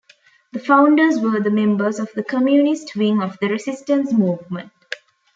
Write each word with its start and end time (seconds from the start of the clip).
The 0.51 0.57
founders 0.59 1.19
were 1.19 1.39
the 1.39 1.51
members 1.51 1.99
of 1.99 2.11
the 2.13 2.23
communist 2.23 2.95
wing 2.95 3.21
of 3.21 3.37
the 3.39 3.49
resistance 3.49 4.11
movement. 4.11 4.71